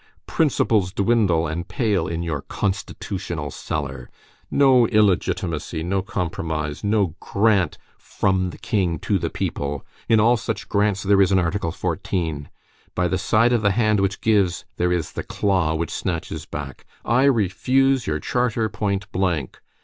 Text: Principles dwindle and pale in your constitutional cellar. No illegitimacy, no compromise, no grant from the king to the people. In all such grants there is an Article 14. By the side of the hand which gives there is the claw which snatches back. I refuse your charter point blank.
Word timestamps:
Principles 0.25 0.91
dwindle 0.91 1.45
and 1.45 1.67
pale 1.67 2.07
in 2.07 2.23
your 2.23 2.41
constitutional 2.41 3.51
cellar. 3.51 4.09
No 4.49 4.87
illegitimacy, 4.87 5.83
no 5.83 6.01
compromise, 6.01 6.83
no 6.83 7.13
grant 7.19 7.77
from 7.99 8.49
the 8.49 8.57
king 8.57 8.97
to 8.97 9.19
the 9.19 9.29
people. 9.29 9.85
In 10.09 10.19
all 10.19 10.37
such 10.37 10.67
grants 10.67 11.03
there 11.03 11.21
is 11.21 11.31
an 11.31 11.37
Article 11.37 11.71
14. 11.71 12.49
By 12.95 13.07
the 13.07 13.19
side 13.19 13.53
of 13.53 13.61
the 13.61 13.69
hand 13.69 13.99
which 13.99 14.21
gives 14.21 14.65
there 14.77 14.91
is 14.91 15.11
the 15.11 15.21
claw 15.21 15.75
which 15.75 15.91
snatches 15.93 16.47
back. 16.47 16.87
I 17.05 17.25
refuse 17.25 18.07
your 18.07 18.19
charter 18.19 18.69
point 18.69 19.11
blank. 19.11 19.61